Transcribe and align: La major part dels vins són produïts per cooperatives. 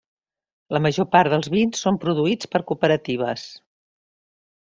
La 0.75 0.79
major 0.85 1.05
part 1.15 1.33
dels 1.33 1.49
vins 1.55 1.83
són 1.85 1.99
produïts 2.05 2.51
per 2.55 2.63
cooperatives. 2.71 3.47